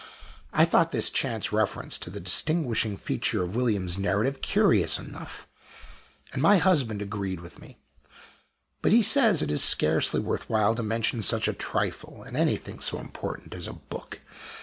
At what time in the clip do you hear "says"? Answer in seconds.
9.03-9.43